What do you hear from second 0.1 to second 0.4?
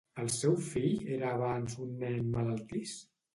El